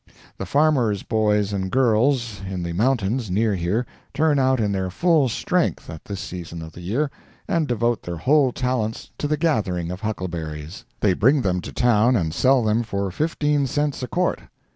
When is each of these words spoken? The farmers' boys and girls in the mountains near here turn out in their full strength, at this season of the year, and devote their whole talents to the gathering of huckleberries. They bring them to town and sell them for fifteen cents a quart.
The 0.39 0.47
farmers' 0.47 1.03
boys 1.03 1.53
and 1.53 1.69
girls 1.69 2.41
in 2.49 2.63
the 2.63 2.73
mountains 2.73 3.29
near 3.29 3.53
here 3.53 3.85
turn 4.15 4.39
out 4.39 4.59
in 4.59 4.71
their 4.71 4.89
full 4.89 5.29
strength, 5.29 5.91
at 5.91 6.05
this 6.05 6.19
season 6.19 6.63
of 6.63 6.71
the 6.71 6.81
year, 6.81 7.11
and 7.47 7.67
devote 7.67 8.01
their 8.01 8.17
whole 8.17 8.51
talents 8.51 9.11
to 9.19 9.27
the 9.27 9.37
gathering 9.37 9.91
of 9.91 10.01
huckleberries. 10.01 10.85
They 11.01 11.13
bring 11.13 11.43
them 11.43 11.61
to 11.61 11.71
town 11.71 12.15
and 12.15 12.33
sell 12.33 12.63
them 12.63 12.81
for 12.81 13.11
fifteen 13.11 13.67
cents 13.67 14.01
a 14.01 14.07
quart. 14.07 14.39